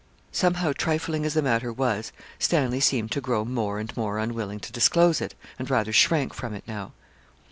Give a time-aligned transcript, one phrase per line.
[0.31, 4.71] Somehow trifling as the matter was, Stanley seemed to grow more and more unwilling to
[4.71, 6.93] disclose it, and rather shrank from it now.